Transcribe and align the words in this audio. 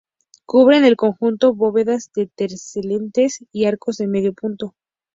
Cubren 0.47 0.83
el 0.83 0.95
conjunto 0.95 1.53
bóvedas 1.53 2.09
de 2.15 2.25
terceletes 2.25 3.45
y 3.51 3.65
arcos 3.65 3.97
de 3.97 4.07
medio 4.07 4.33
punto. 4.33 4.73